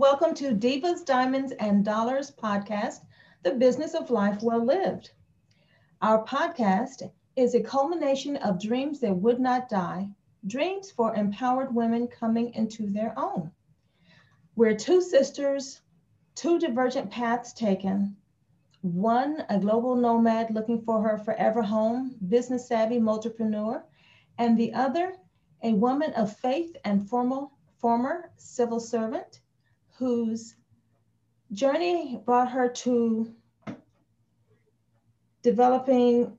[0.00, 3.00] welcome to Divas, Diamonds, and Dollars podcast,
[3.42, 5.10] The Business of Life Well Lived.
[6.00, 10.08] Our podcast is a culmination of dreams that would not die,
[10.46, 13.52] dreams for empowered women coming into their own.
[14.56, 15.82] We're two sisters,
[16.34, 18.16] two divergent paths taken,
[18.80, 23.82] one a global nomad looking for her forever home, business savvy multipreneur,
[24.38, 25.16] and the other
[25.62, 29.40] a woman of faith and formal, former civil servant
[30.00, 30.56] whose
[31.52, 33.30] journey brought her to
[35.42, 36.38] developing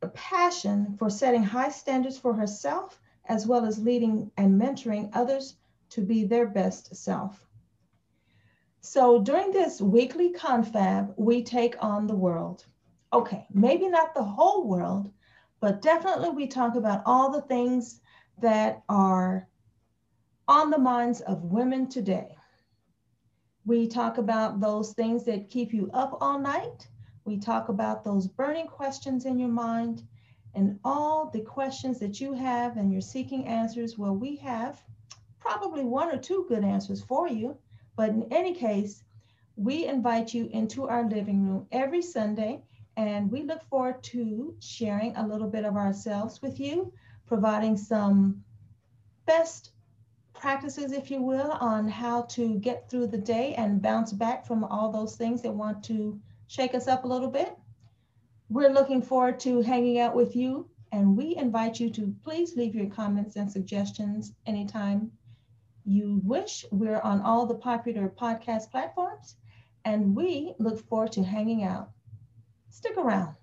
[0.00, 5.56] a passion for setting high standards for herself, as well as leading and mentoring others
[5.90, 7.46] to be their best self.
[8.80, 12.64] So during this weekly confab, we take on the world.
[13.12, 15.12] Okay, maybe not the whole world,
[15.60, 18.00] but definitely we talk about all the things
[18.40, 19.46] that are
[20.46, 22.37] on the minds of women today.
[23.68, 26.88] We talk about those things that keep you up all night.
[27.26, 30.04] We talk about those burning questions in your mind
[30.54, 33.98] and all the questions that you have and you're seeking answers.
[33.98, 34.82] Well, we have
[35.38, 37.58] probably one or two good answers for you.
[37.94, 39.04] But in any case,
[39.56, 42.62] we invite you into our living room every Sunday,
[42.96, 46.90] and we look forward to sharing a little bit of ourselves with you,
[47.26, 48.42] providing some
[49.26, 49.72] best
[50.38, 54.64] practices, if you will, on how to get through the day and bounce back from
[54.64, 57.56] all those things that want to shake us up a little bit.
[58.48, 62.74] We're looking forward to hanging out with you, and we invite you to please leave
[62.74, 65.10] your comments and suggestions anytime
[65.84, 66.64] you wish.
[66.70, 69.36] We're on all the popular podcast platforms,
[69.84, 71.90] and we look forward to hanging out.
[72.70, 73.34] Stick around.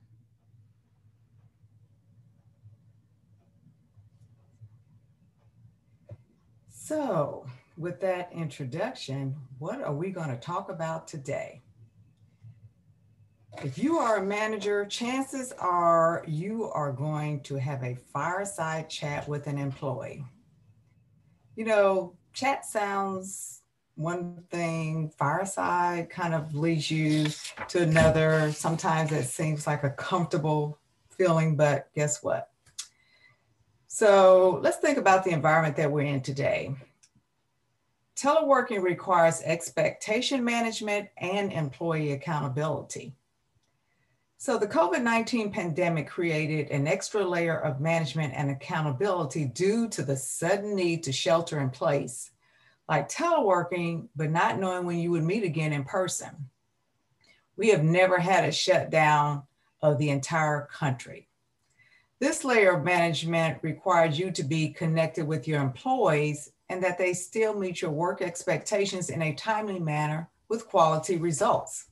[6.87, 7.47] So,
[7.79, 11.63] with that introduction, what are we going to talk about today?
[13.63, 19.27] If you are a manager, chances are you are going to have a fireside chat
[19.27, 20.23] with an employee.
[21.55, 23.63] You know, chat sounds
[23.95, 27.25] one thing, fireside kind of leads you
[27.69, 28.51] to another.
[28.51, 30.77] Sometimes it seems like a comfortable
[31.09, 32.51] feeling, but guess what?
[33.95, 36.75] So let's think about the environment that we're in today.
[38.17, 43.13] Teleworking requires expectation management and employee accountability.
[44.35, 50.17] So the COVID-19 pandemic created an extra layer of management and accountability due to the
[50.17, 52.31] sudden need to shelter in place,
[52.89, 56.49] like teleworking, but not knowing when you would meet again in person.
[57.55, 59.43] We have never had a shutdown
[59.81, 61.29] of the entire country.
[62.19, 67.13] This layer of management requires you to be connected with your employees and that they
[67.13, 71.87] still meet your work expectations in a timely manner with quality results.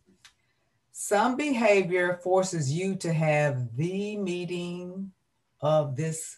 [0.94, 5.12] Some behavior forces you to have the meeting
[5.59, 6.38] of this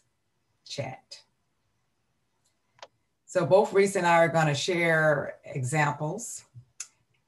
[0.65, 1.21] chat.
[3.25, 6.45] So both Reese and I are going to share examples,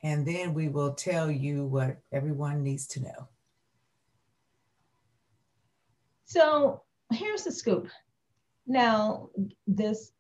[0.02, 3.28] and then we will tell you what everyone needs to know.
[6.28, 6.84] So
[7.14, 7.88] here's the scoop.
[8.68, 9.30] Now,
[9.66, 10.12] this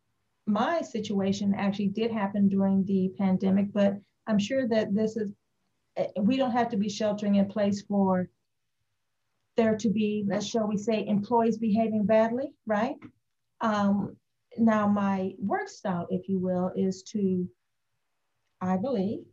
[0.46, 5.34] my situation actually did happen during the pandemic, but I'm sure that this is
[5.98, 8.30] eh, we don't have to be sheltering in place for
[9.58, 12.96] there to be, let's shall we say, employees behaving badly, right?
[13.60, 14.16] Um,
[14.58, 17.50] now, my work style, if you will, is to,
[18.62, 19.26] I believe,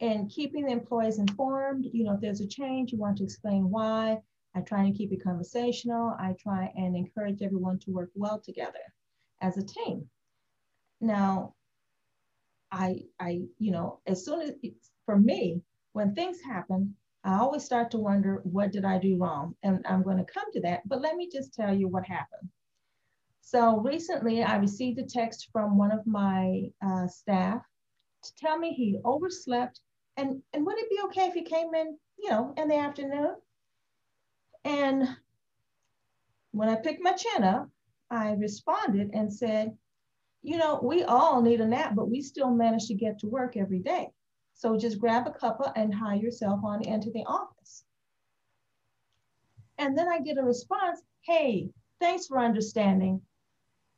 [0.00, 1.86] in keeping the employees informed.
[1.90, 4.18] You know, if there's a change, you want to explain why.
[4.56, 6.16] I try and keep it conversational.
[6.18, 8.80] I try and encourage everyone to work well together
[9.42, 10.08] as a team.
[11.00, 11.54] Now,
[12.72, 14.52] I, I, you know, as soon as
[15.04, 15.60] for me,
[15.92, 19.54] when things happen, I always start to wonder, what did I do wrong?
[19.62, 22.48] And I'm going to come to that, but let me just tell you what happened.
[23.42, 27.62] So recently, I received a text from one of my uh, staff
[28.22, 29.80] to tell me he overslept,
[30.16, 33.36] and and would it be okay if he came in, you know, in the afternoon?
[34.66, 35.08] And
[36.50, 37.70] when I picked my chin up,
[38.10, 39.76] I responded and said,
[40.42, 43.56] you know, we all need a nap, but we still manage to get to work
[43.56, 44.08] every day.
[44.54, 47.84] So just grab a cuppa and hire yourself on into the office.
[49.78, 51.70] And then I get a response, hey,
[52.00, 53.20] thanks for understanding.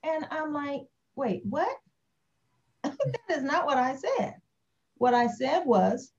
[0.03, 0.83] And I'm like,
[1.17, 1.79] wait, what?
[2.83, 2.95] that
[3.31, 4.35] is not what I said.
[4.99, 6.13] What I said was,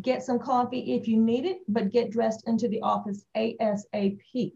[0.00, 4.52] get some coffee if you need it, but get dressed into the office ASAP.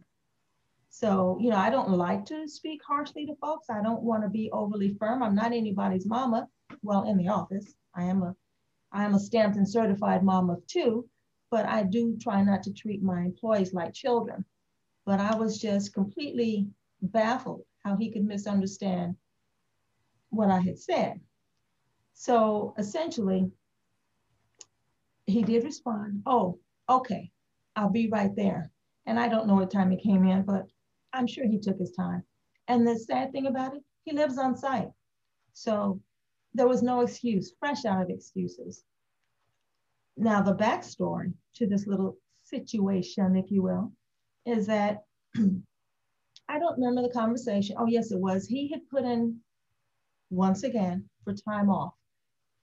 [0.88, 3.69] So, you know, I don't like to speak harshly to folks.
[3.69, 5.23] I don't want to be overly firm.
[5.23, 6.49] I'm not anybody's mama.
[6.83, 7.75] well, in the office.
[7.94, 8.35] I am a,
[8.93, 11.06] I am a stamped and certified mom of two,
[11.50, 14.44] but I do try not to treat my employees like children.
[15.05, 16.69] But I was just completely
[17.03, 19.17] baffled how he could misunderstand
[20.31, 21.21] what I had said.
[22.15, 23.50] So essentially,
[25.26, 26.58] he did respond, Oh,
[26.88, 27.31] okay,
[27.75, 28.70] I'll be right there.
[29.06, 30.67] And I don't know what time he came in, but
[31.12, 32.25] I'm sure he took his time.
[32.69, 34.90] And the sad thing about it, he lives on site.
[35.52, 36.00] So
[36.55, 38.84] there was no excuse, fresh out of excuses.
[40.17, 43.93] Now, the backstory to this little situation, if you will,
[44.46, 45.05] is that
[45.37, 47.76] I don't remember the conversation.
[47.79, 48.46] Oh, yes, it was.
[48.46, 49.40] He had put in
[50.31, 51.94] once again for time off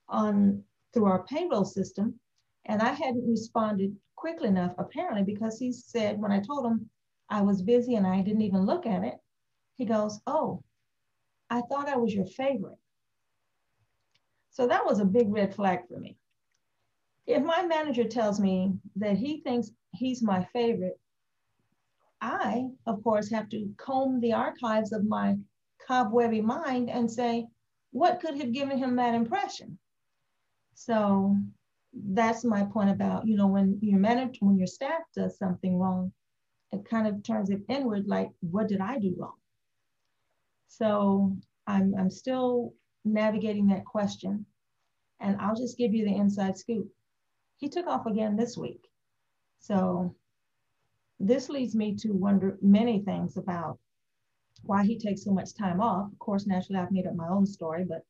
[0.08, 0.62] on
[0.92, 2.18] through our payroll system.
[2.66, 6.88] And I hadn't responded quickly enough, apparently, because he said when I told him
[7.28, 9.14] I was busy and I didn't even look at it,
[9.76, 10.62] he goes, Oh,
[11.50, 12.78] I thought I was your favorite.
[14.50, 16.16] So that was a big red flag for me.
[17.26, 21.00] If my manager tells me that he thinks he's my favorite,
[22.20, 25.36] I, of course, have to comb the archives of my
[25.86, 27.46] cobwebby mind and say,
[27.90, 29.78] what could have given him that impression?
[30.74, 31.36] So
[31.94, 36.12] that's my point about, you know, when your manager, when your staff does something wrong,
[36.72, 39.36] it kind of turns it inward, like, what did I do wrong?
[40.66, 41.36] So
[41.66, 42.74] I'm, I'm still
[43.04, 44.44] navigating that question.
[45.20, 46.90] And I'll just give you the inside scoop.
[47.56, 48.88] He took off again this week.
[49.60, 50.14] So
[51.20, 53.78] this leads me to wonder many things about
[54.64, 56.10] why he takes so much time off.
[56.12, 58.04] Of course, naturally, I've made up my own story, but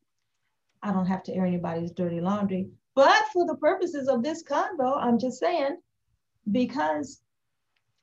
[0.82, 2.69] I don't have to air anybody's dirty laundry.
[2.94, 5.79] But for the purposes of this convo, I'm just saying,
[6.50, 7.20] because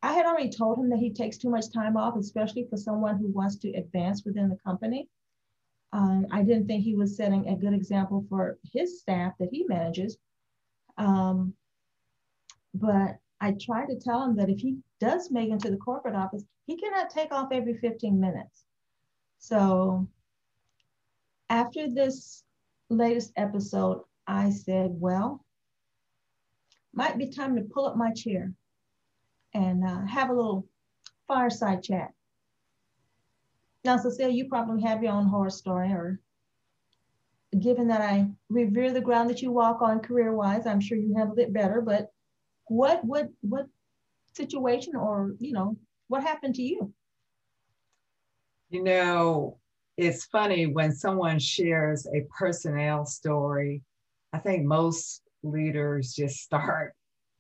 [0.04, 3.18] I had already told him that he takes too much time off, especially for someone
[3.18, 5.08] who wants to advance within the company.
[5.94, 9.66] Um, I didn't think he was setting a good example for his staff that he
[9.68, 10.18] manages.
[10.98, 11.54] Um,
[12.74, 16.16] but I tried to tell him that if he does make it to the corporate
[16.16, 18.66] office, he cannot take off every 15 minutes.
[19.40, 20.08] So
[21.50, 22.44] after this
[22.90, 25.44] latest episode, I said, well,
[26.94, 28.54] might be time to pull up my chair
[29.54, 30.68] and uh, have a little
[31.28, 32.12] fireside chat.
[33.84, 36.20] Now, Cecilia, you probably have your own horror story, or
[37.60, 41.40] given that I revere the ground that you walk on career-wise, I'm sure you handled
[41.40, 41.82] it better.
[41.82, 42.12] But
[42.66, 43.66] what what what
[44.34, 45.78] situation, or you know,
[46.08, 46.94] what happened to you?
[48.70, 49.58] You know,
[49.98, 53.82] it's funny when someone shares a personnel story.
[54.34, 56.94] I think most leaders just start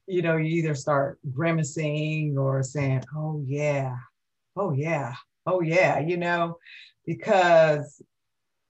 [0.07, 3.95] you know, you either start grimacing or saying, oh, yeah,
[4.57, 5.13] oh, yeah,
[5.45, 6.57] oh, yeah, you know,
[7.05, 8.01] because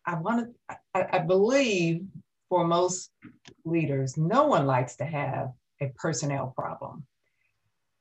[0.05, 2.05] I want to, I, I believe
[2.47, 3.11] for most
[3.65, 5.49] leaders, no one likes to have
[5.81, 7.05] a personnel problem.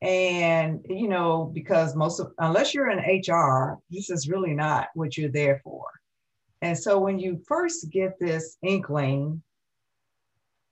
[0.02, 5.16] And, you know, because most of, unless you're in HR, this is really not what
[5.16, 5.84] you're there for.
[6.62, 9.42] And so when you first get this inkling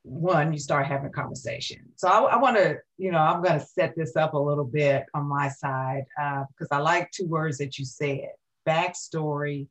[0.08, 1.78] one, you start having a conversation.
[1.96, 4.64] So I, I want to, you know, I'm going to set this up a little
[4.64, 8.28] bit on my side uh, because I like two words that you said
[8.66, 9.68] backstory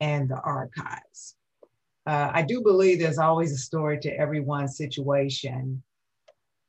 [0.00, 1.36] and the archives.
[2.06, 5.82] Uh, I do believe there's always a story to everyone's situation.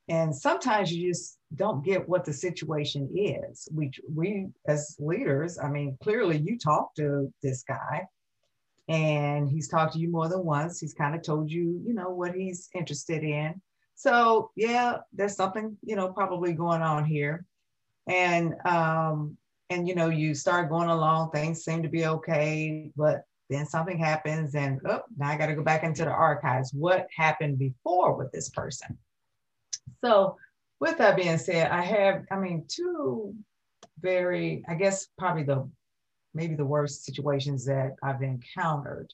[0.08, 3.68] And sometimes you just don't get what the situation is.
[3.74, 8.08] We, we as leaders, I mean, clearly you talk to this guy
[8.88, 10.80] and he's talked to you more than once.
[10.80, 13.62] He's kind of told you, you know, what he's interested in.
[13.96, 17.46] So yeah, there's something, you know, probably going on here.
[18.08, 19.38] And um,
[19.70, 23.98] and you know, you start going along, things seem to be okay, but then something
[23.98, 26.74] happens and oh, now I got to go back into the archives.
[26.74, 28.98] What happened before with this person?
[30.04, 30.38] So
[30.80, 33.34] with that being said, I have, I mean, two
[34.02, 35.70] very, I guess probably the
[36.36, 39.14] maybe the worst situations that I've encountered.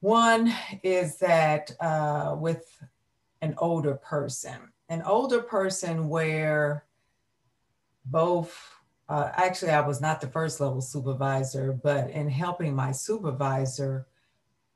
[0.00, 2.64] One is that uh, with
[3.40, 6.84] an older person, an older person where
[8.04, 8.58] both,
[9.08, 14.06] uh, actually, I was not the first level supervisor, but in helping my supervisor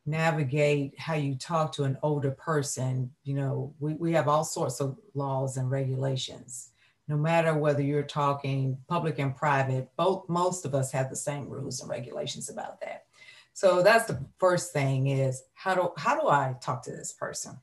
[0.06, 4.80] navigate how you talk to an older person, you know, we, we have all sorts
[4.80, 6.70] of laws and regulations
[7.06, 11.49] no matter whether you're talking public and private, both most of us have the same
[11.49, 13.04] rules and regulations about that.
[13.52, 17.58] So that's the first thing is how do how do I talk to this person?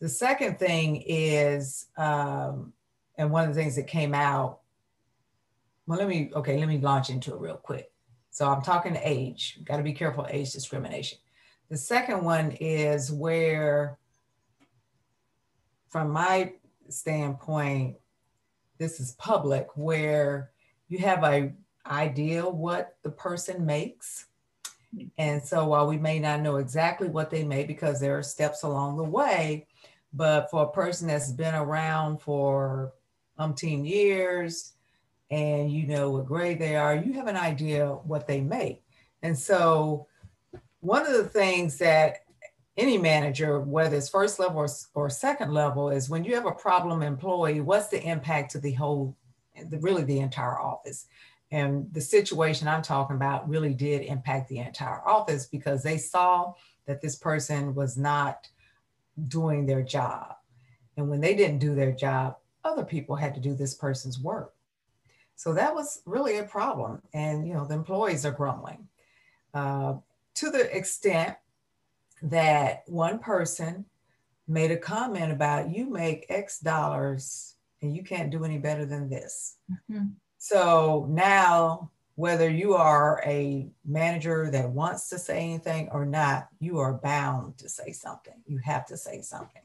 [0.00, 2.72] The second thing is, um,
[3.16, 4.60] and one of the things that came out.
[5.86, 7.90] Well, let me okay, let me launch into it real quick.
[8.30, 9.60] So I'm talking age.
[9.64, 11.18] Got to be careful age discrimination.
[11.70, 13.98] The second one is where,
[15.88, 16.52] from my
[16.88, 17.96] standpoint,
[18.84, 20.50] this is public, where
[20.88, 21.52] you have a
[21.86, 24.26] idea what the person makes.
[25.18, 28.62] And so while we may not know exactly what they make because there are steps
[28.62, 29.66] along the way,
[30.12, 32.92] but for a person that's been around for
[33.38, 34.74] umpteen years
[35.30, 38.84] and you know what grade they are, you have an idea what they make.
[39.22, 40.06] And so
[40.80, 42.23] one of the things that
[42.76, 46.52] any manager, whether it's first level or, or second level, is when you have a
[46.52, 49.16] problem employee, what's the impact to the whole,
[49.70, 51.06] the, really the entire office?
[51.52, 56.54] And the situation I'm talking about really did impact the entire office because they saw
[56.86, 58.48] that this person was not
[59.28, 60.34] doing their job.
[60.96, 64.52] And when they didn't do their job, other people had to do this person's work.
[65.36, 67.02] So that was really a problem.
[67.12, 68.88] And, you know, the employees are grumbling
[69.52, 69.94] uh,
[70.34, 71.36] to the extent
[72.24, 73.84] that one person
[74.48, 79.08] made a comment about you make X dollars and you can't do any better than
[79.08, 79.56] this.
[79.70, 80.06] Mm-hmm.
[80.38, 86.78] So now, whether you are a manager that wants to say anything or not, you
[86.78, 88.34] are bound to say something.
[88.46, 89.62] You have to say something.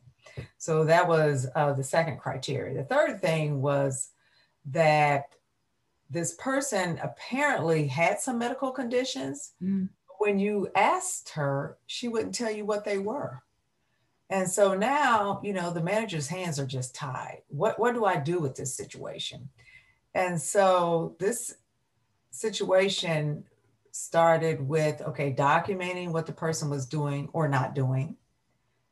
[0.57, 2.75] So that was uh, the second criteria.
[2.75, 4.09] The third thing was
[4.71, 5.25] that
[6.09, 9.53] this person apparently had some medical conditions.
[9.61, 9.89] Mm.
[10.19, 13.41] When you asked her, she wouldn't tell you what they were.
[14.29, 17.41] And so now, you know, the manager's hands are just tied.
[17.47, 19.49] What, what do I do with this situation?
[20.13, 21.55] And so this
[22.31, 23.45] situation
[23.91, 28.15] started with okay, documenting what the person was doing or not doing.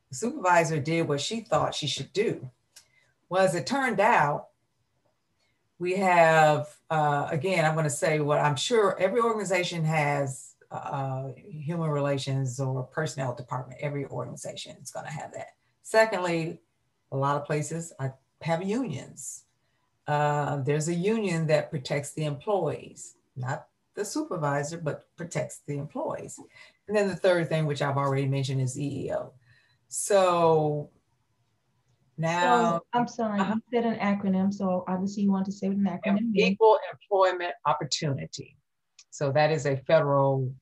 [0.09, 2.49] The supervisor did what she thought she should do.
[3.29, 4.47] Well, as it turned out,
[5.77, 11.29] we have, uh, again, I'm going to say what I'm sure every organization has uh,
[11.35, 13.79] human relations or personnel department.
[13.81, 15.49] Every organization is going to have that.
[15.83, 16.61] Secondly,
[17.11, 17.93] a lot of places
[18.41, 19.43] have unions.
[20.07, 26.39] Uh, there's a union that protects the employees, not the supervisor, but protects the employees.
[26.87, 29.31] And then the third thing, which I've already mentioned, is EEO.
[29.87, 30.89] So
[32.17, 33.55] now, so, I'm sorry, uh-huh.
[33.55, 37.53] you said an acronym, so obviously you want to say what an acronym Equal Employment
[37.65, 38.56] Opportunity.
[39.17, 40.53] So that is a federal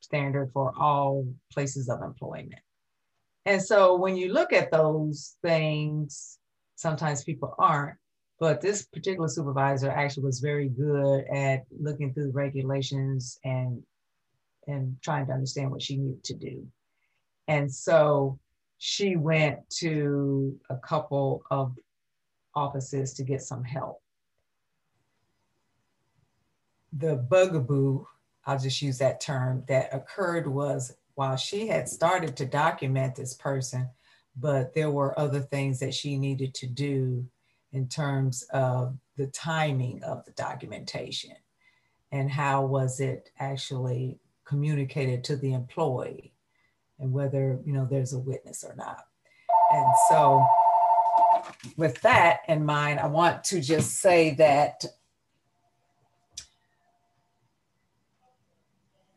[0.00, 2.60] standard for all places of employment.
[3.46, 6.38] And so when you look at those things,
[6.74, 7.96] sometimes people aren't,
[8.40, 13.80] but this particular supervisor actually was very good at looking through regulations and
[14.66, 16.66] and trying to understand what she needed to do.
[17.46, 18.40] And so
[18.78, 21.76] she went to a couple of
[22.56, 24.02] offices to get some help.
[26.92, 28.06] The bugaboo,
[28.46, 33.34] I'll just use that term, that occurred was while she had started to document this
[33.34, 33.88] person,
[34.36, 37.26] but there were other things that she needed to do
[37.72, 41.36] in terms of the timing of the documentation
[42.12, 46.32] and how was it actually communicated to the employee
[46.98, 49.04] and whether you know there's a witness or not.
[49.72, 50.44] And so
[51.76, 54.84] with that in mind, I want to just say that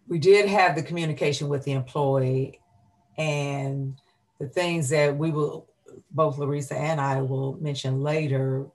[0.08, 2.60] we did have the communication with the employee
[3.18, 4.00] and
[4.40, 5.68] the things that we will
[6.12, 8.68] both Larissa and I will mention later,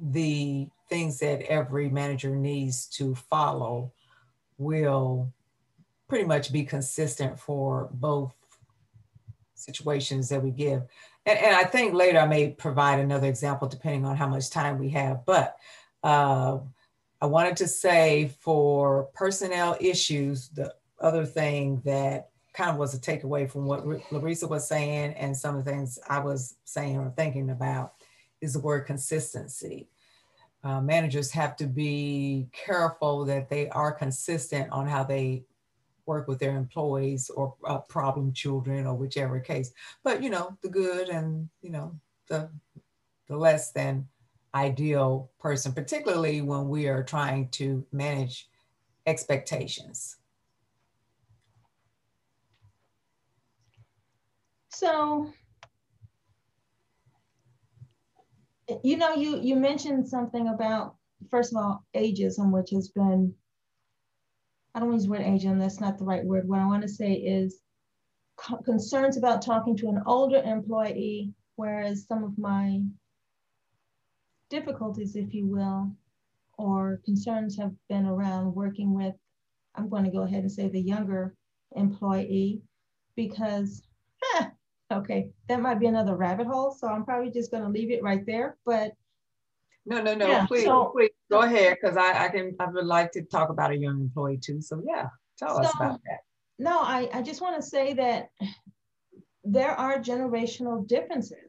[0.00, 3.92] the things that every manager needs to follow
[4.58, 5.32] will
[6.08, 8.32] pretty much be consistent for both
[9.54, 10.82] situations that we give.
[11.26, 14.78] And, and, I think later I may provide another example depending on how much time
[14.78, 15.24] we have.
[15.24, 15.56] But
[16.02, 16.58] uh,
[17.20, 22.98] I wanted to say for personnel issues, the other thing that kind of was a
[22.98, 27.12] takeaway from what Larissa was saying and some of the things I was saying or
[27.16, 27.94] thinking about
[28.40, 29.88] is the word consistency.
[30.62, 35.44] Uh, managers have to be careful that they are consistent on how they
[36.06, 39.72] work with their employees or uh, problem children or whichever case.
[40.02, 42.50] But you know, the good and you know the
[43.28, 44.08] the less than
[44.54, 48.48] ideal person, particularly when we are trying to manage
[49.06, 50.16] expectations.
[54.70, 55.32] So,
[58.82, 60.96] you know, you you mentioned something about
[61.30, 63.34] first of all ageism, which has been
[64.74, 65.60] I don't use the word ageism.
[65.60, 66.48] that's not the right word.
[66.48, 67.60] What I want to say is
[68.64, 72.80] concerns about talking to an older employee, whereas some of my
[74.54, 75.90] difficulties, if you will,
[76.58, 79.14] or concerns have been around working with,
[79.74, 81.34] I'm going to go ahead and say the younger
[81.74, 82.62] employee.
[83.16, 83.82] because,
[84.36, 84.46] eh,
[84.92, 86.70] okay, that might be another rabbit hole.
[86.72, 88.56] So I'm probably just going to leave it right there.
[88.64, 88.92] But
[89.86, 92.86] no, no, no, yeah, please, so, please go ahead because I, I can, I would
[92.86, 94.60] like to talk about a young employee too.
[94.60, 95.08] So yeah,
[95.38, 96.20] tell so, us about that.
[96.58, 98.30] No, I, I just want to say that
[99.44, 101.43] there are generational differences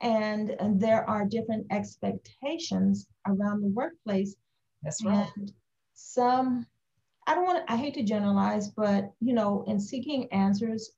[0.00, 4.36] and, and there are different expectations around the workplace.
[4.82, 5.28] That's right.
[5.36, 5.52] And
[5.94, 6.66] some,
[7.26, 10.92] I don't want to, I hate to generalize, but you know, in seeking answers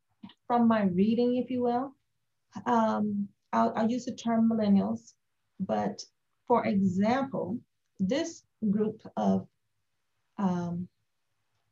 [0.46, 1.94] from my reading, if you will,
[2.66, 5.14] um, I'll, I'll use the term millennials,
[5.60, 6.02] but
[6.46, 7.58] for example,
[7.98, 9.46] this group of,
[10.38, 10.88] um,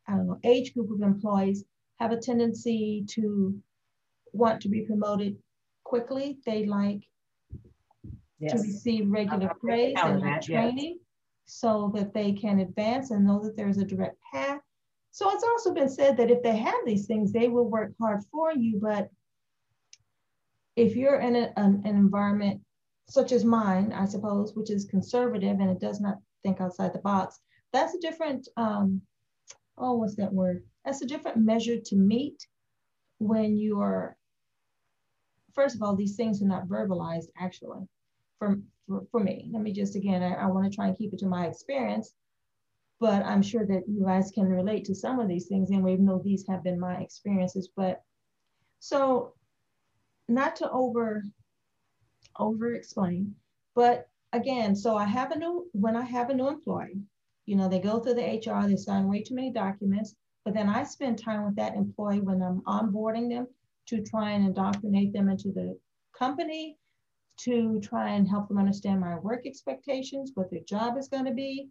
[0.07, 1.65] I don't know, age group of employees
[1.99, 3.61] have a tendency to
[4.33, 5.37] want to be promoted
[5.85, 6.39] quickly.
[6.47, 7.03] They like
[8.39, 8.53] yes.
[8.53, 11.07] to receive regular praise and that, training yes.
[11.47, 14.61] so that they can advance and know that there's a direct path.
[15.11, 18.21] So it's also been said that if they have these things, they will work hard
[18.31, 18.79] for you.
[18.81, 19.09] But
[20.77, 22.61] if you're in a, an, an environment
[23.09, 27.01] such as mine, I suppose, which is conservative and it does not think outside the
[27.01, 27.41] box,
[27.73, 29.01] that's a different, um,
[29.77, 30.63] oh, what's that word?
[30.85, 32.47] That's a different measure to meet
[33.19, 34.17] when you are,
[35.55, 37.89] first of all, these things are not verbalized actually
[38.39, 39.49] for, for, for me.
[39.53, 42.15] Let me just, again, I, I want to try and keep it to my experience,
[43.01, 46.07] but I'm sure that you guys can relate to some of these things and even
[46.07, 47.69] though these have been my experiences.
[47.77, 48.03] But
[48.81, 49.35] so
[50.29, 51.25] not to over
[52.39, 53.35] over explain.
[53.75, 57.01] But again, so I have a new, when I have a new employee,
[57.47, 60.15] you know, they go through the HR, they sign way too many documents,
[60.45, 63.49] but then I spend time with that employee when I'm onboarding them
[63.87, 65.79] to try and indoctrinate them into the
[66.17, 66.79] company,
[67.45, 71.33] to try and help them understand my work expectations, what their job is going to
[71.33, 71.69] be,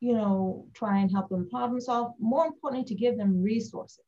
[0.00, 2.12] you know, try and help them problem solve.
[2.18, 4.04] More importantly, to give them resources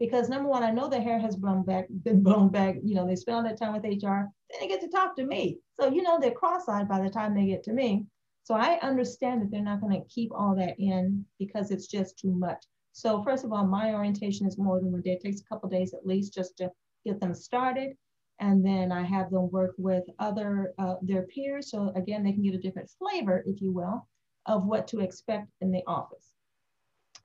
[0.00, 2.76] because number one, I know their hair has blown back, been blown back.
[2.82, 5.24] You know, they spend all that time with HR, then they get to talk to
[5.24, 5.58] me.
[5.78, 8.06] So you know they're cross-eyed by the time they get to me.
[8.44, 12.18] So I understand that they're not going to keep all that in because it's just
[12.18, 12.64] too much.
[12.92, 15.12] So first of all, my orientation is more than one day.
[15.12, 16.70] It takes a couple days at least just to
[17.04, 17.92] get them started.
[18.40, 21.70] And then I have them work with other uh, their peers.
[21.70, 24.06] So again, they can get a different flavor, if you will,
[24.46, 26.32] of what to expect in the office.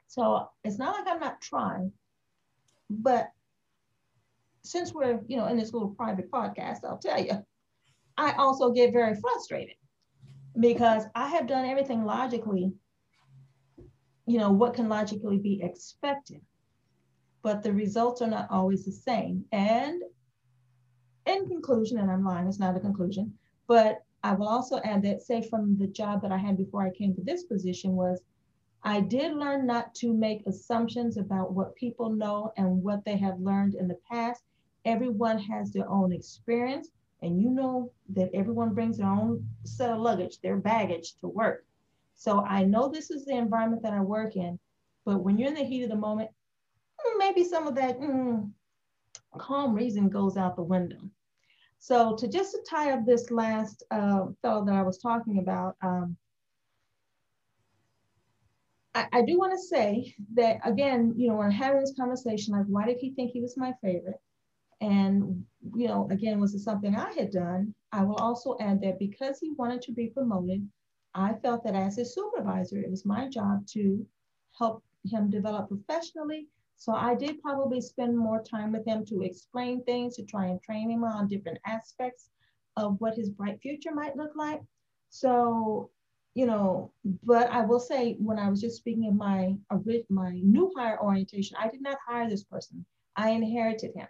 [0.08, 1.92] So it's not like I'm not trying,
[2.90, 3.32] but
[4.64, 7.34] since we're, you know, in this little private podcast, I'll tell you,
[8.18, 9.76] I also get very frustrated
[10.60, 12.72] because I have done everything logically,
[14.26, 16.42] you know, what can logically be expected,
[17.44, 19.46] but the results are not always the same.
[19.52, 20.02] And
[21.26, 23.34] in conclusion, and I'm lying, it's not a conclusion,
[23.68, 26.92] but I will also add that, say, from the job that I had before I
[26.92, 28.22] came to this position was
[28.84, 33.40] I did learn not to make assumptions about what people know and what they have
[33.40, 34.44] learned in the past.
[34.86, 36.90] Everyone has their own experience,
[37.22, 41.66] and you know that everyone brings their own set of luggage, their baggage to work.
[42.14, 44.60] So I know this is the environment that I work in,
[45.04, 46.30] but when you're in the heat of the moment,
[47.00, 48.52] hmm, maybe some of that mm,
[49.38, 51.00] calm reason goes out the window.
[51.86, 55.76] So to just to tie up this last uh, fellow that I was talking about,
[55.84, 56.18] um,
[58.96, 62.66] I, I do want to say that again, you know, when having this conversation, like,
[62.66, 64.20] why did he think he was my favorite?
[64.82, 65.46] And,
[65.76, 67.76] you know, again, was it something I had done?
[67.92, 70.68] I will also add that because he wanted to be promoted,
[71.14, 74.04] I felt that as his supervisor, it was my job to
[74.58, 76.48] help him develop professionally.
[76.78, 80.62] So I did probably spend more time with him to explain things, to try and
[80.62, 82.30] train him on different aspects
[82.78, 84.62] of what his bright future might look like.
[85.10, 85.90] So
[86.36, 86.92] you know,
[87.24, 89.56] but I will say when I was just speaking of my
[90.10, 92.86] my new hire orientation, I did not hire this person.
[93.16, 94.08] I inherited him.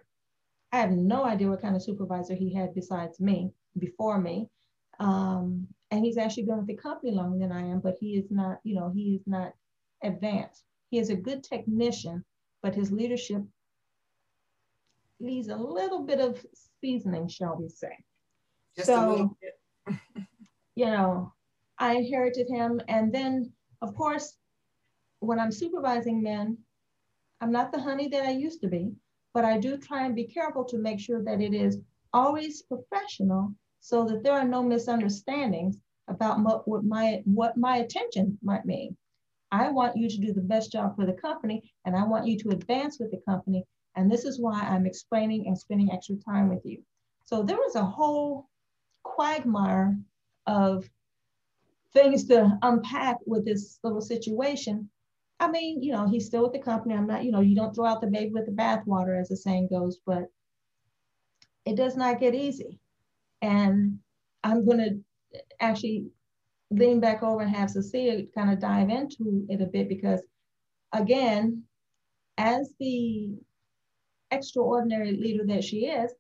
[0.72, 4.50] I have no idea what kind of supervisor he had besides me, before me.
[5.00, 8.32] Um, and he's actually been with the company longer than I am, but he is
[8.32, 9.54] not, you know, he is not
[10.04, 10.64] advanced.
[10.90, 12.26] He is a good technician,
[12.66, 13.44] but his leadership
[15.20, 16.44] needs a little bit of
[16.82, 17.96] seasoning, shall we say.
[18.76, 19.38] Just so,
[20.76, 21.32] you know,
[21.78, 22.82] I inherited him.
[22.88, 24.36] And then, of course,
[25.20, 26.58] when I'm supervising men,
[27.40, 28.94] I'm not the honey that I used to be,
[29.32, 31.78] but I do try and be careful to make sure that it is
[32.14, 38.66] always professional so that there are no misunderstandings about what my, what my attention might
[38.66, 38.98] mean.
[39.56, 42.38] I want you to do the best job for the company and I want you
[42.40, 43.64] to advance with the company.
[43.96, 46.80] And this is why I'm explaining and spending extra time with you.
[47.24, 48.50] So there was a whole
[49.04, 49.98] quagmire
[50.46, 50.90] of
[51.94, 54.90] things to unpack with this little situation.
[55.40, 56.94] I mean, you know, he's still with the company.
[56.94, 59.38] I'm not, you know, you don't throw out the baby with the bathwater, as the
[59.38, 60.26] saying goes, but
[61.66, 62.80] it does not get easy.
[63.42, 64.00] And
[64.44, 66.08] I'm going to actually
[66.78, 70.22] lean back over and have Cecilia kind of dive into it a bit because,
[70.94, 71.64] again,
[72.38, 73.30] as the
[74.32, 76.12] extraordinary leader that she is,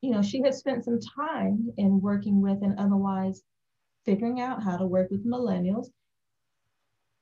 [0.00, 3.42] you know, she has spent some time in working with and otherwise
[4.04, 5.86] figuring out how to work with millennials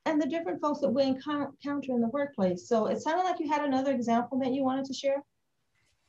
[0.05, 2.67] and the different folks that we encounter in the workplace.
[2.67, 5.23] So it sounded like you had another example that you wanted to share.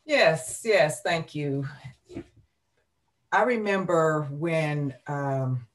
[0.04, 1.66] Yes, yes, thank you.
[3.30, 5.66] I remember when um,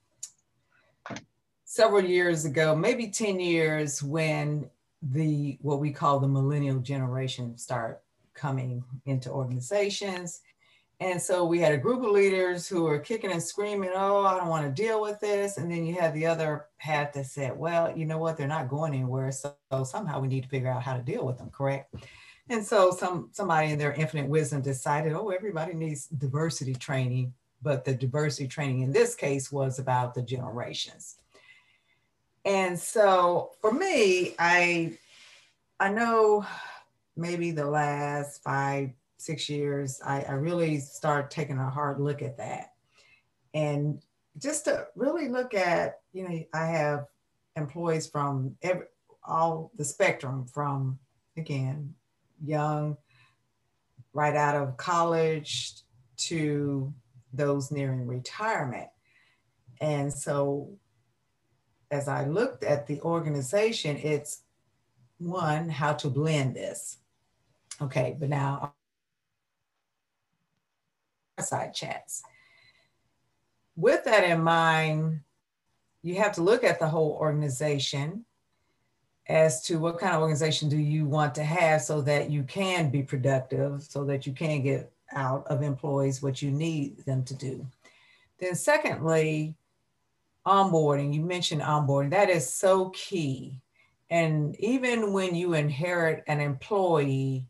[1.70, 4.68] several years ago, maybe 10 years, when
[5.04, 8.02] the what we call the millennial generation start
[8.34, 10.42] coming into organizations.
[11.00, 14.36] And so we had a group of leaders who were kicking and screaming, oh, I
[14.36, 15.58] don't want to deal with this.
[15.58, 18.68] And then you had the other half that said, well, you know what, they're not
[18.68, 19.32] going anywhere.
[19.32, 19.54] So
[19.84, 21.94] somehow we need to figure out how to deal with them, correct?
[22.50, 27.32] And so some somebody in their infinite wisdom decided, oh, everybody needs diversity training.
[27.62, 31.18] But the diversity training in this case was about the generations.
[32.50, 34.98] And so for me, I
[35.80, 36.48] I know
[37.16, 42.38] maybe the last five, six years, I, I really start taking a hard look at
[42.38, 42.74] that.
[43.54, 44.02] And
[44.40, 47.06] just to really look at, you know, I have
[47.56, 48.88] employees from every,
[49.24, 50.98] all the spectrum from,
[51.38, 51.94] again,
[52.44, 52.98] young,
[54.12, 55.76] right out of college
[56.18, 56.92] to
[57.32, 58.90] those nearing retirement.
[59.82, 60.72] And so
[61.92, 64.42] as I looked at the organization, it's
[65.18, 66.98] one, how to blend this.
[67.82, 68.74] Okay, but now
[71.40, 72.24] side chats.
[73.76, 75.22] With that in mind,
[76.02, 78.26] you have to look at the whole organization
[79.28, 82.90] as to what kind of organization do you want to have so that you can
[82.90, 87.34] be productive, so that you can get out of employees what you need them to
[87.36, 87.66] do.
[88.40, 89.56] Then secondly,
[90.46, 93.56] onboarding, you mentioned onboarding, that is so key.
[94.10, 97.46] And even when you inherit an employee,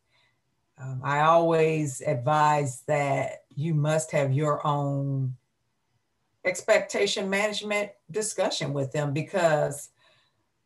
[0.78, 5.36] um, I always advise that you must have your own
[6.46, 9.90] expectation management discussion with them because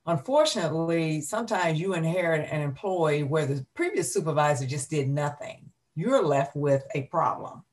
[0.05, 5.69] unfortunately, sometimes you inherit an employee where the previous supervisor just did nothing.
[5.95, 7.63] You're left with a problem.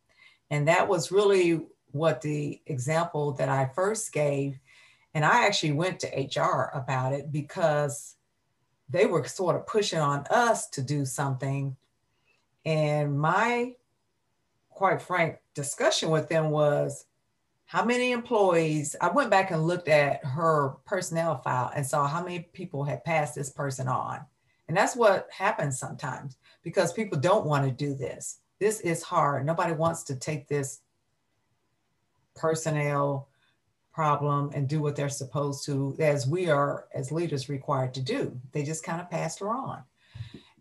[0.50, 4.58] And that was really what the example that I first gave.
[5.14, 6.08] And I actually went to
[6.42, 8.16] HR about it because
[8.88, 11.76] they were sort of pushing on us to do something.
[12.64, 13.74] And my
[14.80, 17.04] quite frank discussion with them was
[17.66, 22.22] how many employees i went back and looked at her personnel file and saw how
[22.22, 24.20] many people had passed this person on
[24.68, 29.44] and that's what happens sometimes because people don't want to do this this is hard
[29.44, 30.80] nobody wants to take this
[32.40, 33.28] personnel
[33.92, 38.40] problem and do what they're supposed to as we are as leaders required to do
[38.52, 39.82] they just kind of passed her on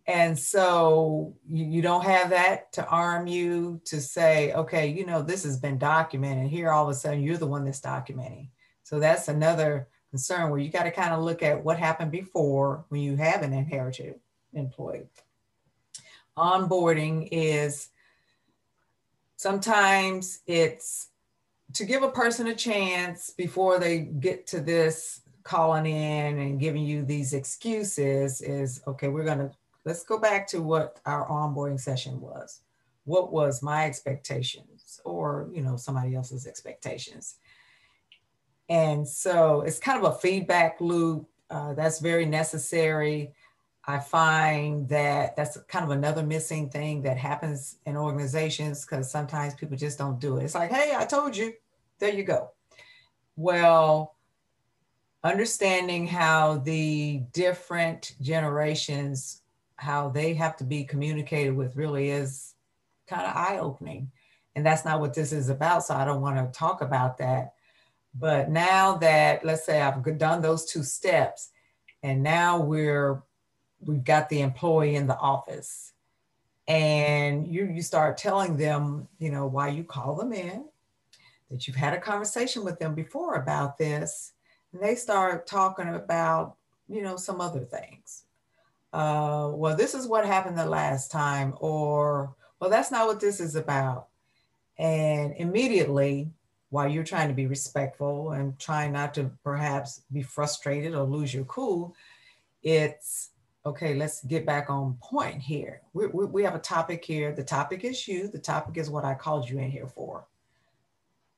[0.10, 5.22] and so you, you, don't have that to arm you to say, okay, you know,
[5.22, 6.50] this has been documented.
[6.50, 8.48] Here, all of a sudden, you're the one that's documenting.
[8.82, 12.86] So that's another concern where you got to kind of look at what happened before
[12.90, 14.16] when you have an inherited
[14.54, 15.06] employee.
[16.36, 17.90] Onboarding is
[19.36, 21.09] sometimes it's
[21.74, 26.84] to give a person a chance before they get to this calling in and giving
[26.84, 29.52] you these excuses is okay we're going to
[29.86, 32.62] let's go back to what our onboarding session was.
[33.06, 37.38] What was my expectations or, you know, somebody else's expectations?
[38.70, 43.34] And so it's kind of a feedback loop uh, that's very necessary.
[43.90, 49.56] I find that that's kind of another missing thing that happens in organizations because sometimes
[49.56, 50.44] people just don't do it.
[50.44, 51.54] It's like, hey, I told you,
[51.98, 52.52] there you go.
[53.36, 54.16] Well,
[55.24, 59.42] understanding how the different generations
[59.78, 62.54] how they have to be communicated with really is
[63.08, 64.12] kind of eye opening.
[64.56, 65.84] And that's not what this is about.
[65.84, 67.54] So I don't want to talk about that.
[68.14, 71.50] But now that, let's say I've done those two steps,
[72.04, 73.24] and now we're,
[73.86, 75.94] we've got the employee in the office,
[76.68, 80.66] and you, you start telling them, you know, why you call them in,
[81.50, 84.34] that you've had a conversation with them before about this,
[84.72, 86.56] and they start talking about,
[86.88, 88.24] you know, some other things.
[88.94, 93.40] Uh, well, this is what happened the last time, or, well, that's not what this
[93.40, 94.08] is about.
[94.78, 96.30] And immediately,
[96.70, 101.34] while you're trying to be respectful and trying not to perhaps be frustrated or lose
[101.34, 101.96] your cool,
[102.62, 103.32] it's
[103.66, 105.82] okay, let's get back on point here.
[105.94, 107.34] We, we, we, have a topic here.
[107.34, 108.28] The topic is you.
[108.28, 110.28] The topic is what I called you in here for.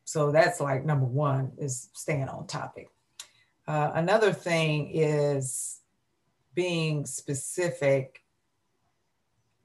[0.06, 2.90] So that's like number one is staying on topic.
[3.68, 5.80] Uh, another thing is
[6.54, 8.24] being specific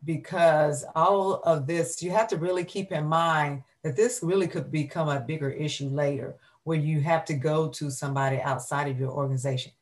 [0.05, 4.71] because all of this, you have to really keep in mind that this really could
[4.71, 9.11] become a bigger issue later where you have to go to somebody outside of your
[9.11, 9.73] organization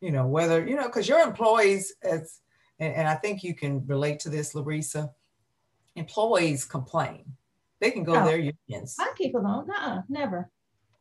[0.00, 2.40] you know, whether, you know, because your employees, as,
[2.78, 5.10] and, and, I think you can relate to this, Larissa,
[5.94, 7.24] employees complain.
[7.80, 8.96] They can go oh, their unions.
[8.98, 10.50] My people don't, uh never.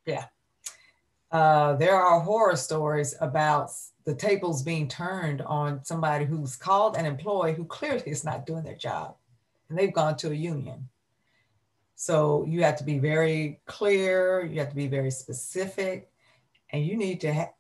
[0.05, 0.25] Yeah.
[1.31, 3.71] Uh, there are horror stories about
[4.05, 8.63] the tables being turned on somebody who's called an employee who clearly is not doing
[8.63, 9.15] their job
[9.69, 10.87] and they've gone to a union.
[11.95, 16.11] So you have to be very clear, you have to be very specific,
[16.71, 17.53] and you need to ha-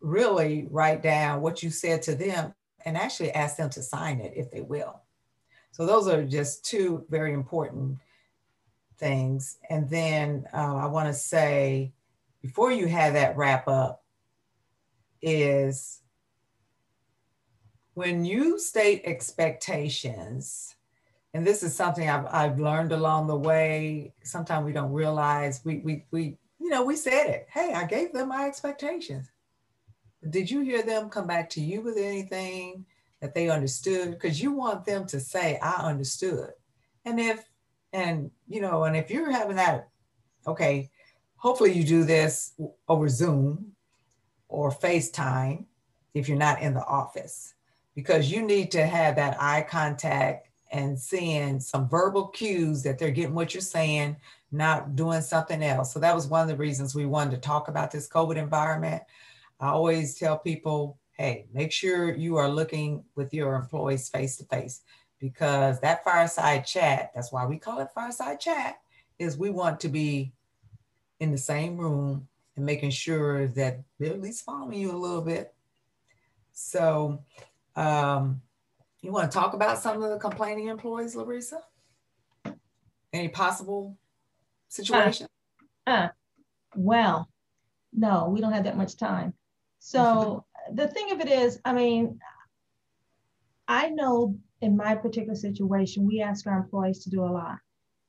[0.00, 4.32] really write down what you said to them and actually ask them to sign it
[4.36, 5.02] if they will.
[5.72, 7.98] So those are just two very important
[8.98, 9.58] things.
[9.68, 11.92] And then uh, I want to say,
[12.42, 14.02] before you have that wrap up,
[15.22, 16.00] is
[17.92, 20.74] when you state expectations,
[21.34, 24.14] and this is something I've, I've learned along the way.
[24.22, 27.46] Sometimes we don't realize we, we, we, you know, we said it.
[27.50, 29.30] Hey, I gave them my expectations
[30.28, 32.84] did you hear them come back to you with anything
[33.20, 34.10] that they understood?
[34.10, 36.50] Because you want them to say, I understood.
[37.04, 37.44] And if,
[37.92, 39.88] and, you know, and if you're having that,
[40.46, 40.90] okay,
[41.36, 42.52] hopefully you do this
[42.88, 43.72] over Zoom
[44.48, 45.64] or FaceTime
[46.12, 47.54] if you're not in the office,
[47.94, 53.10] because you need to have that eye contact and seeing some verbal cues that they're
[53.10, 54.16] getting what you're saying,
[54.52, 55.92] not doing something else.
[55.92, 59.02] So that was one of the reasons we wanted to talk about this COVID environment
[59.60, 64.44] I always tell people, hey, make sure you are looking with your employees face to
[64.44, 64.80] face
[65.20, 68.76] because that fireside chat, that's why we call it fireside chat,
[69.18, 70.32] is we want to be
[71.20, 75.20] in the same room and making sure that they're at least following you a little
[75.20, 75.54] bit.
[76.52, 77.22] So,
[77.76, 78.40] um,
[79.02, 81.60] you want to talk about some of the complaining employees, Larissa?
[83.12, 83.98] Any possible
[84.68, 85.26] situation?
[85.86, 86.08] Uh, uh,
[86.74, 87.28] well,
[87.92, 89.34] no, we don't have that much time.
[89.80, 92.20] So the thing of it is, I mean,
[93.66, 97.58] I know in my particular situation, we ask our employees to do a lot.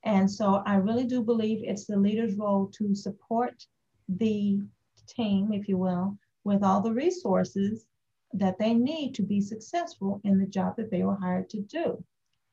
[0.04, 3.66] And so I really do believe it's the leader's role to support
[4.08, 4.60] the
[5.06, 7.86] team, if you will, with all the resources
[8.34, 12.04] that they need to be successful in the job that they were hired to do.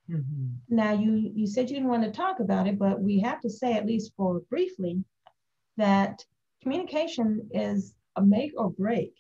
[0.10, 0.48] Mm-hmm.
[0.70, 3.50] Now, you, you said you didn't want to talk about it, but we have to
[3.50, 5.04] say, at least for briefly,
[5.78, 6.24] that
[6.62, 9.14] communication is a make or break.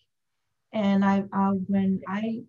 [0.74, 2.42] And I, I when I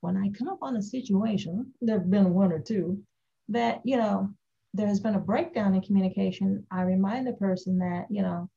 [0.00, 3.02] when I come up on a situation, there have been one or two
[3.48, 4.30] that, you know,
[4.74, 6.64] there's been a breakdown in communication.
[6.70, 8.48] I remind the person that, you know,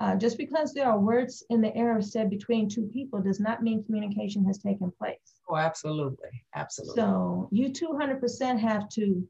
[0.00, 3.62] uh, just because there are words in the air said between two people does not
[3.62, 5.40] mean communication has taken place.
[5.48, 6.28] Oh, absolutely.
[6.54, 7.00] Absolutely.
[7.00, 9.26] So you 200% have to,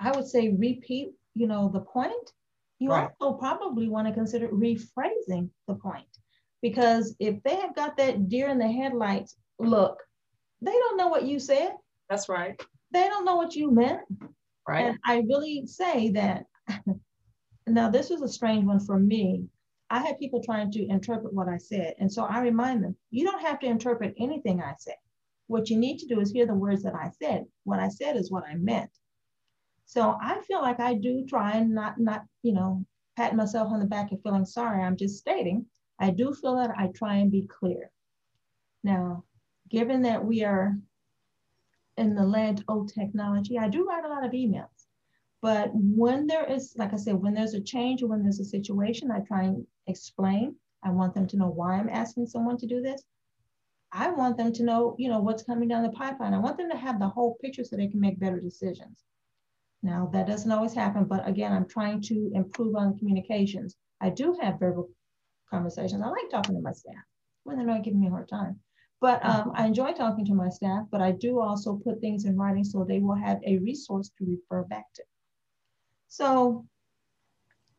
[0.00, 2.32] I would say, repeat, you know, the point
[2.78, 3.10] you right.
[3.20, 6.06] also probably want to consider rephrasing the point
[6.62, 9.98] because if they have got that deer in the headlights look,
[10.60, 11.72] they don't know what you said.
[12.08, 12.60] That's right.
[12.92, 14.00] They don't know what you meant.
[14.66, 14.86] Right.
[14.86, 16.44] And I really say that
[17.66, 19.44] now this was a strange one for me.
[19.90, 21.94] I had people trying to interpret what I said.
[21.98, 24.94] And so I remind them, you don't have to interpret anything I say.
[25.46, 27.46] What you need to do is hear the words that I said.
[27.64, 28.90] What I said is what I meant.
[29.88, 32.84] So I feel like I do try and not, not, you know,
[33.16, 34.82] pat myself on the back and feeling sorry.
[34.82, 35.64] I'm just stating,
[35.98, 37.90] I do feel that I try and be clear.
[38.84, 39.24] Now,
[39.70, 40.76] given that we are
[41.96, 44.88] in the land of technology, I do write a lot of emails.
[45.40, 48.44] But when there is, like I said, when there's a change or when there's a
[48.44, 50.54] situation, I try and explain.
[50.82, 53.04] I want them to know why I'm asking someone to do this.
[53.90, 56.34] I want them to know, you know, what's coming down the pipeline.
[56.34, 59.02] I want them to have the whole picture so they can make better decisions.
[59.82, 63.76] Now, that doesn't always happen, but again, I'm trying to improve on communications.
[64.00, 64.90] I do have verbal
[65.48, 66.02] conversations.
[66.02, 66.94] I like talking to my staff
[67.44, 68.60] when they're not giving me a hard time.
[69.00, 72.36] But um, I enjoy talking to my staff, but I do also put things in
[72.36, 75.04] writing so they will have a resource to refer back to.
[76.08, 76.66] So,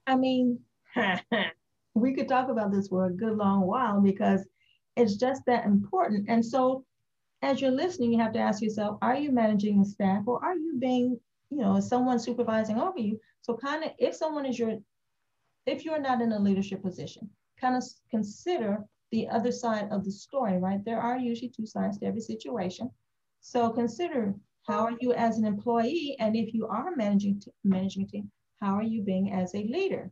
[0.08, 0.60] I mean,
[1.94, 4.48] we could talk about this for a good long while because
[4.96, 6.30] it's just that important.
[6.30, 6.86] And so,
[7.42, 10.56] as you're listening, you have to ask yourself are you managing a staff or are
[10.56, 13.20] you being you know, someone supervising over you.
[13.42, 14.78] So kind of if someone is your,
[15.66, 20.12] if you're not in a leadership position, kind of consider the other side of the
[20.12, 20.84] story, right?
[20.86, 22.92] There are usually two sides to every situation.
[23.42, 24.36] So consider
[24.68, 28.30] how are you as an employee, and if you are managing managing team,
[28.62, 30.12] how are you being as a leader?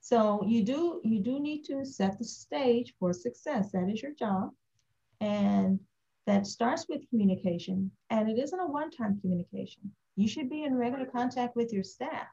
[0.00, 3.72] So you do you do need to set the stage for success.
[3.72, 4.50] That is your job,
[6.42, 7.90] that starts with communication.
[8.10, 9.92] And it isn't a one-time communication.
[10.16, 12.26] You should be in regular contact with your staff.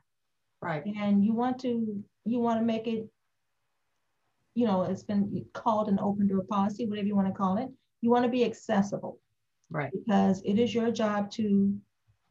[0.62, 0.84] Right.
[0.86, 3.08] And you want to you want to make it
[4.56, 7.69] you know, it's been called an open door policy, whatever you want to call it.
[8.02, 9.19] You want to be accessible.
[9.69, 9.91] Right.
[9.93, 11.78] Because it is your job to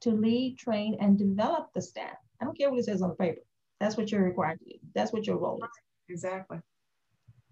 [0.00, 2.16] to lead, train, and develop the staff.
[2.40, 3.40] I don't care what it says on the paper.
[3.80, 4.78] That's what you're required to do.
[4.94, 5.70] That's what your role is.
[6.08, 6.58] Exactly.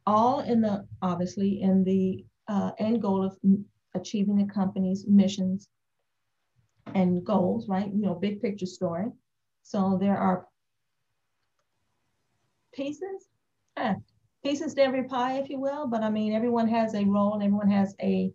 [0.04, 3.38] All in the obviously in the uh, end goal of
[3.96, 5.68] achieving the company's missions
[6.94, 7.92] and goals, right?
[7.92, 9.06] You know, big picture story.
[9.62, 10.46] So there are
[12.72, 13.28] pieces.
[13.76, 13.94] Eh,
[14.44, 15.86] pieces to every pie, if you will.
[15.86, 18.30] But I mean, everyone has a role and everyone has a,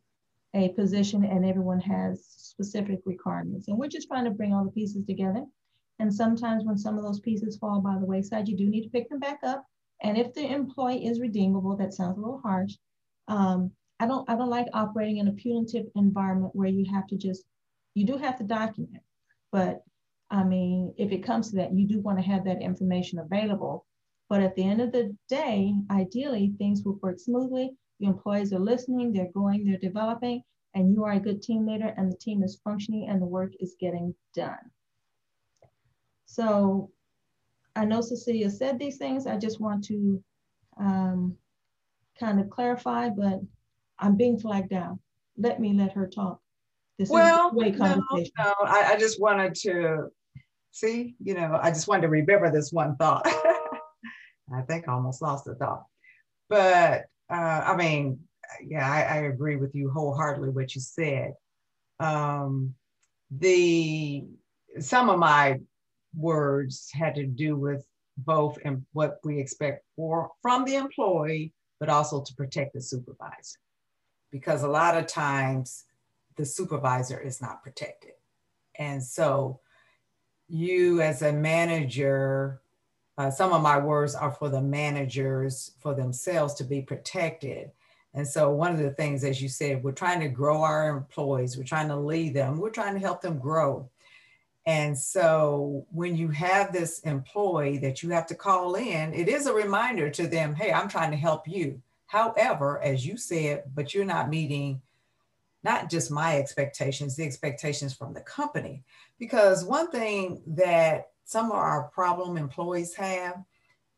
[0.53, 3.67] a position and everyone has specific requirements.
[3.67, 5.45] And we're just trying to bring all the pieces together.
[5.99, 8.89] And sometimes when some of those pieces fall by the wayside, you do need to
[8.89, 9.65] pick them back up.
[10.03, 12.73] And if the employee is redeemable, that sounds a little harsh.
[13.27, 17.17] Um, I don't I don't like operating in a punitive environment where you have to
[17.17, 17.43] just
[17.93, 19.03] you do have to document,
[19.51, 19.83] but
[20.29, 23.85] I mean, if it comes to that, you do want to have that information available
[24.31, 27.75] but at the end of the day, ideally, things will work smoothly.
[27.99, 30.41] Your employees are listening, they're growing, they're developing,
[30.73, 33.51] and you are a good team leader, and the team is functioning and the work
[33.59, 34.71] is getting done.
[36.27, 36.91] So
[37.75, 39.27] I know Cecilia said these things.
[39.27, 40.23] I just want to
[40.79, 41.35] um,
[42.17, 43.41] kind of clarify, but
[44.01, 44.99] I'm being flagged down.
[45.37, 46.39] Let me let her talk.
[46.99, 50.09] This well, no, no, I, I just wanted to
[50.71, 53.25] see, you know, I just wanted to remember this one thought.
[54.53, 55.85] I think I almost lost the thought.
[56.49, 58.19] But uh, I mean,
[58.65, 61.33] yeah, I, I, agree with you wholeheartedly what you said.
[61.99, 62.75] Um,
[63.31, 64.25] the
[64.79, 65.59] some of my
[66.15, 67.85] words had to do with
[68.17, 73.59] both and what we expect for from the employee, but also to protect the supervisor,
[74.31, 75.85] because a lot of times
[76.37, 78.13] the supervisor is not protected,
[78.75, 79.59] and so
[80.47, 82.61] you as a manager
[83.17, 87.69] uh, some of my words are for the managers for themselves to be protected.
[88.13, 91.55] And so, one of the things, as you said, we're trying to grow our employees,
[91.55, 93.89] we're trying to lead them, we're trying to help them grow.
[94.65, 99.45] And so, when you have this employee that you have to call in, it is
[99.45, 101.81] a reminder to them hey, I'm trying to help you.
[102.11, 104.81] However, as you said, but you're not meeting
[105.63, 108.83] not just my expectations, the expectations from the company.
[109.17, 113.45] Because one thing that some of our problem employees have,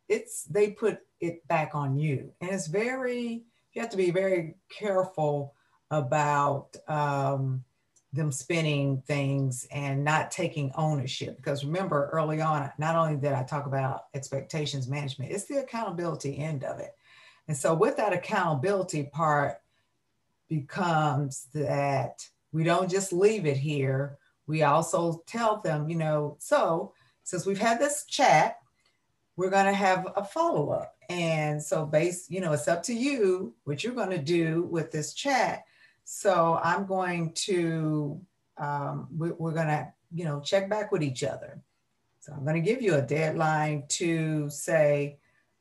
[0.09, 2.31] it's they put it back on you.
[2.39, 5.55] And it's very, you have to be very careful
[5.89, 7.63] about um,
[8.11, 11.37] them spinning things and not taking ownership.
[11.37, 16.37] Because remember, early on, not only did I talk about expectations management, it's the accountability
[16.37, 16.95] end of it.
[17.47, 19.57] And so, with that accountability part,
[20.49, 24.17] becomes that we don't just leave it here.
[24.45, 28.57] We also tell them, you know, so since we've had this chat,
[29.35, 30.95] we're going to have a follow up.
[31.09, 34.91] And so, based, you know, it's up to you what you're going to do with
[34.91, 35.63] this chat.
[36.05, 38.21] So, I'm going to,
[38.57, 41.61] um, we, we're going to, you know, check back with each other.
[42.19, 45.17] So, I'm going to give you a deadline to say,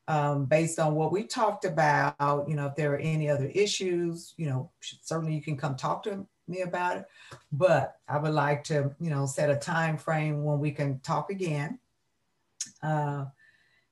[0.09, 4.35] um, based on what we talked about, you know, if there are any other issues,
[4.37, 7.05] you know, certainly you can come talk to me about it.
[7.53, 11.31] But I would like to, you know, set a time frame when we can talk
[11.31, 11.79] again.
[12.83, 13.27] Uh,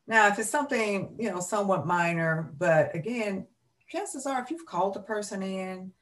[0.07, 3.47] now, if it's something, you know, somewhat minor, but again,
[3.89, 5.93] chances are if you've called the person in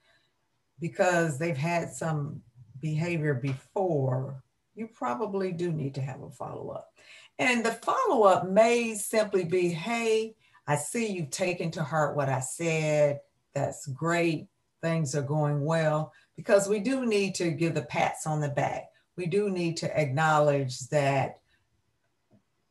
[0.80, 2.40] because they've had some
[2.80, 4.42] behavior before,
[4.74, 6.92] you probably do need to have a follow up.
[7.38, 10.34] And the follow up may simply be, hey,
[10.66, 13.20] I see you've taken to heart what I said.
[13.54, 14.48] That's great.
[14.82, 18.84] Things are going well because we do need to give the pats on the back.
[19.16, 21.38] We do need to acknowledge that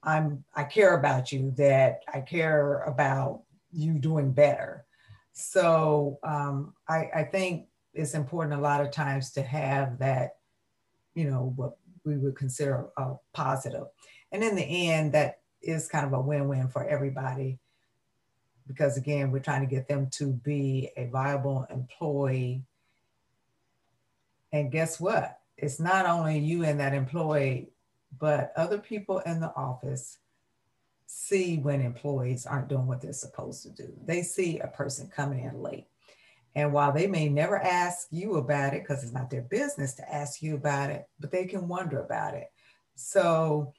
[0.03, 3.41] I'm I care about you, that I care about
[3.74, 4.86] you doing better.
[5.34, 10.38] So um, I, I think it's important a lot of times to have that,
[11.13, 13.88] you know, what we would consider a positive.
[14.32, 17.60] And in the end, that is kind of a win-win for everybody
[18.68, 22.64] because again, we're trying to get them to be a viable employee
[24.52, 25.40] and guess what?
[25.58, 27.70] It's not only you and that employee,
[28.20, 30.18] but other people in the office
[31.06, 33.94] see when employees aren't doing what they're supposed to do.
[34.06, 35.88] They see a person coming in late.
[36.56, 40.14] And while they may never ask you about it, because it's not their business to
[40.14, 42.52] ask you about it, but they can wonder about it.
[42.96, 43.74] So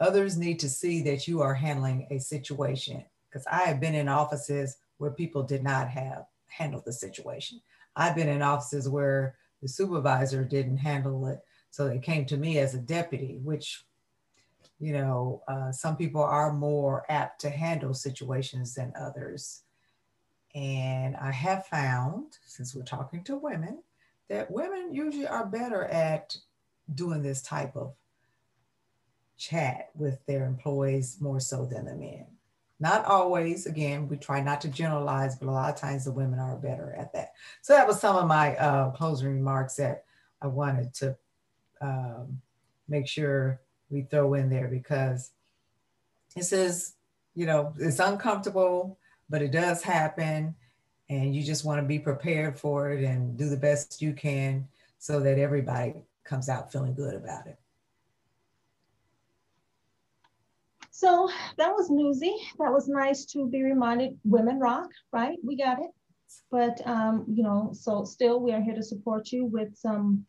[0.00, 3.04] others need to see that you are handling a situation.
[3.28, 7.60] Because I have been in offices where people did not have handled the situation.
[7.94, 11.40] I've been in offices where the supervisor didn't handle it.
[11.70, 13.84] So they came to me as a deputy, which
[14.80, 19.62] you know, uh, some people are more apt to handle situations than others.
[20.54, 23.82] And I have found, since we're talking to women,
[24.30, 26.36] that women usually are better at
[26.94, 27.92] doing this type of
[29.40, 32.26] chat with their employees more so than the men.
[32.78, 36.38] Not always, again, we try not to generalize, but a lot of times the women
[36.38, 37.32] are better at that.
[37.62, 40.04] So that was some of my uh, closing remarks that
[40.40, 41.16] I wanted to
[41.80, 42.40] um,
[42.88, 43.60] make sure
[43.90, 45.32] we throw in there because
[46.36, 46.94] it says,
[47.34, 50.54] you know, it's uncomfortable, but it does happen.
[51.08, 54.68] And you just want to be prepared for it and do the best you can
[54.98, 57.59] so that everybody comes out feeling good about it.
[61.00, 62.36] So that was newsy.
[62.58, 65.38] That was nice to be reminded women rock, right?
[65.42, 65.90] We got it.
[66.50, 70.26] But, um, you know, so still we are here to support you with some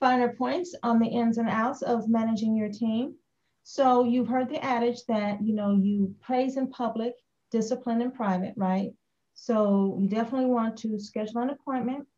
[0.00, 3.14] finer points on the ins and outs of managing your team.
[3.62, 7.12] So you've heard the adage that, you know, you praise in public,
[7.52, 8.90] discipline in private, right?
[9.34, 12.08] So you definitely want to schedule an appointment.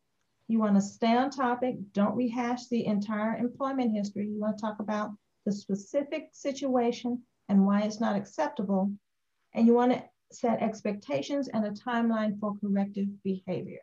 [0.47, 1.75] You want to stay on topic.
[1.91, 4.25] Don't rehash the entire employment history.
[4.25, 5.11] You want to talk about
[5.45, 8.91] the specific situation and why it's not acceptable.
[9.53, 13.81] And you want to set expectations and a timeline for corrective behavior.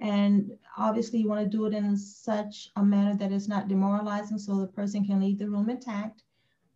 [0.00, 4.38] And obviously you want to do it in such a manner that is not demoralizing
[4.38, 6.22] so the person can leave the room intact.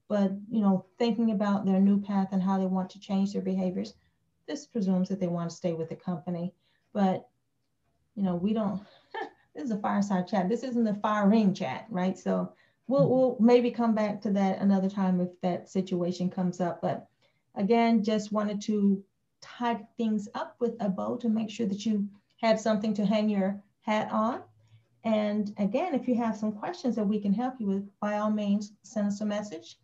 [0.09, 3.43] But, you know, thinking about their new path and how they want to change their
[3.43, 3.95] behaviors,
[4.47, 6.55] this presumes that they want to stay with the company.
[6.95, 7.29] But,
[8.15, 8.81] you know, we don't,
[9.55, 10.49] this is a fireside chat.
[10.49, 12.17] This isn't the fire ring chat, right?
[12.17, 12.55] So
[12.89, 16.81] we'll, we'll maybe come back to that another time if that situation comes up.
[16.83, 17.07] But
[17.55, 19.03] again, just wanted to
[19.41, 22.09] tie things up with a bow to make sure that you
[22.41, 24.43] had something to hang your hat on.
[25.05, 28.31] And again, if you have some questions that we can help you with, by all
[28.31, 29.79] means, send us a message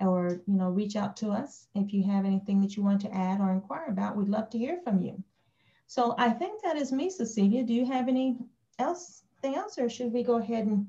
[0.00, 3.14] or you know reach out to us if you have anything that you want to
[3.14, 4.16] add or inquire about.
[4.16, 5.22] We'd love to hear from you.
[5.86, 7.62] So I think that is me, Cecilia.
[7.64, 8.38] Do you have any
[8.78, 10.86] else thing else, or should we go ahead and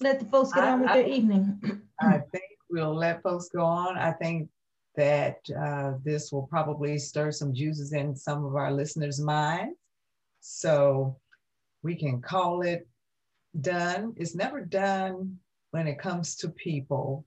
[0.00, 1.60] let the folks get I, on with I, their evening?
[2.00, 3.96] I think we'll let folks go on.
[3.98, 4.48] I think
[4.96, 9.76] that uh, this will probably stir some juices in some of our listeners' minds.
[10.40, 11.16] So
[11.82, 12.88] we can call it
[13.60, 14.14] done.
[14.16, 15.38] It's never done
[15.70, 17.24] when it comes to people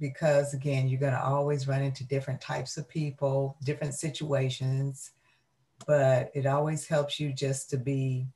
[0.00, 5.12] because again you're going to always run into different types of people different situations
[5.86, 8.26] but it always helps you just to be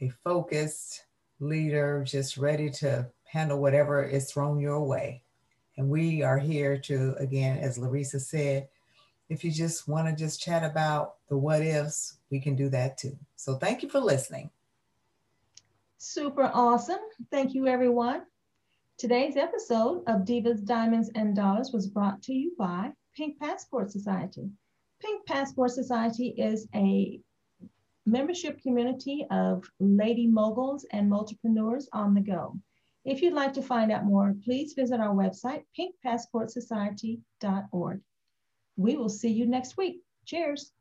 [0.00, 1.04] a focused
[1.40, 5.22] leader just ready to handle whatever is thrown your way
[5.78, 8.68] and we are here to, again, as Larissa said,
[9.28, 12.98] if you just want to just chat about the what ifs, we can do that
[12.98, 13.16] too.
[13.36, 14.50] So thank you for listening.
[15.98, 16.98] Super awesome.
[17.30, 18.22] Thank you, everyone.
[18.98, 24.50] Today's episode of Divas, Diamonds, and Dollars was brought to you by Pink Passport Society.
[25.00, 27.20] Pink Passport Society is a
[28.08, 32.56] membership community of lady moguls and entrepreneurs on the go.
[33.04, 38.00] If you'd like to find out more, please visit our website, pinkpassportsociety.org.
[38.76, 40.02] We will see you next week.
[40.24, 40.72] Cheers.